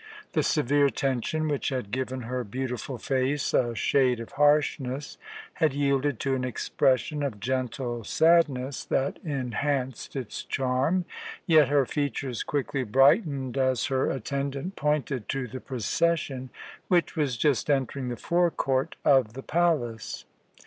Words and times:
The 0.33 0.41
severe 0.41 0.89
tension 0.89 1.47
which 1.47 1.69
had 1.69 1.91
given 1.91 2.21
her 2.21 2.43
beautiful 2.43 2.97
face 2.97 3.53
a 3.53 3.75
shade 3.75 4.19
of 4.19 4.31
harshness 4.31 5.19
had 5.61 5.73
yielded 5.75 6.19
to 6.21 6.33
an 6.33 6.43
expression 6.43 7.21
of 7.21 7.39
gentle 7.39 8.03
sadness 8.03 8.83
that 8.85 9.19
enhanced 9.23 10.15
its 10.15 10.43
charm, 10.43 11.05
yet 11.45 11.67
her 11.67 11.85
features 11.85 12.41
quickly 12.41 12.83
brightened 12.83 13.59
as 13.59 13.85
her 13.93 14.09
attendant 14.09 14.75
pointed 14.75 15.29
to 15.29 15.45
the 15.47 15.59
procession 15.59 16.49
which 16.87 17.15
was 17.15 17.37
just 17.37 17.69
entering 17.69 18.09
the 18.09 18.15
forecourt 18.17 18.95
of 19.05 19.33
the 19.33 19.43
palace. 19.43 20.25